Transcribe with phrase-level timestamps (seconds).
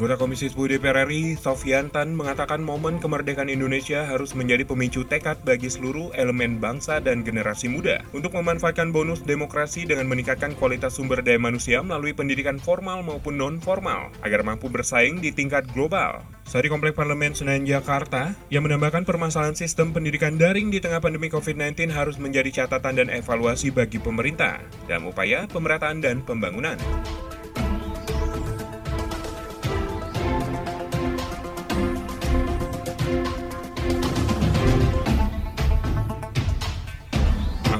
[0.00, 5.44] Anggota Komisi 10 DPR RI, Sofian Tan, mengatakan momen kemerdekaan Indonesia harus menjadi pemicu tekad
[5.44, 11.20] bagi seluruh elemen bangsa dan generasi muda untuk memanfaatkan bonus demokrasi dengan meningkatkan kualitas sumber
[11.20, 16.24] daya manusia melalui pendidikan formal maupun non-formal agar mampu bersaing di tingkat global.
[16.48, 21.28] Saat di Komplek Parlemen Senayan Jakarta, yang menambahkan permasalahan sistem pendidikan daring di tengah pandemi
[21.28, 26.80] COVID-19 harus menjadi catatan dan evaluasi bagi pemerintah dalam upaya pemerataan dan pembangunan.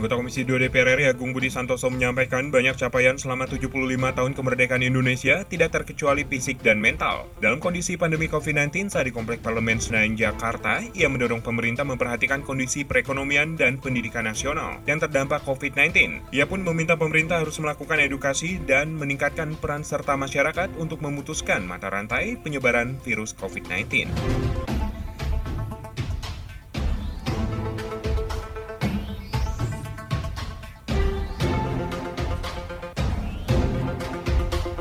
[0.01, 3.69] Anggota Komisi 2 DPR RI Agung Budi Santoso menyampaikan banyak capaian selama 75
[4.17, 7.29] tahun kemerdekaan Indonesia tidak terkecuali fisik dan mental.
[7.37, 12.89] Dalam kondisi pandemi COVID-19 saat di Komplek Parlemen Senayan Jakarta, ia mendorong pemerintah memperhatikan kondisi
[12.89, 16.33] perekonomian dan pendidikan nasional yang terdampak COVID-19.
[16.33, 21.93] Ia pun meminta pemerintah harus melakukan edukasi dan meningkatkan peran serta masyarakat untuk memutuskan mata
[21.93, 24.09] rantai penyebaran virus COVID-19.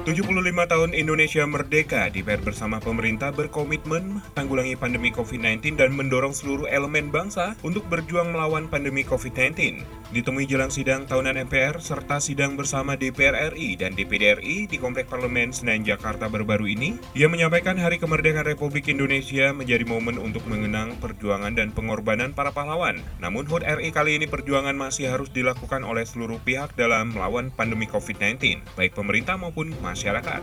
[0.10, 0.26] 75
[0.66, 7.54] tahun Indonesia merdeka, DPR bersama pemerintah berkomitmen tanggulangi pandemi COVID-19 dan mendorong seluruh elemen bangsa
[7.62, 9.86] untuk berjuang melawan pandemi COVID-19.
[10.10, 15.06] Ditemui jelang sidang tahunan MPR serta sidang bersama DPR RI dan DPD RI di Komplek
[15.06, 20.98] Parlemen Senayan Jakarta baru-baru ini, ia menyampaikan Hari Kemerdekaan Republik Indonesia menjadi momen untuk mengenang
[20.98, 22.98] perjuangan dan pengorbanan para pahlawan.
[23.22, 27.86] Namun HUT RI kali ini perjuangan masih harus dilakukan oleh seluruh pihak dalam melawan pandemi
[27.86, 30.42] COVID-19, baik pemerintah maupun masyarakat.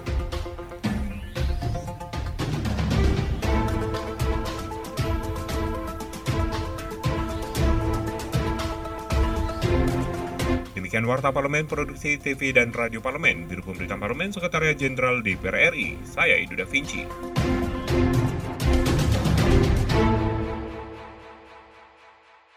[10.96, 15.92] Demikian Warta Parlemen Produksi TV dan Radio Parlemen, Biro Pemberitaan Parlemen Sekretariat Jenderal DPR RI.
[16.08, 17.04] Saya Idu Da Vinci.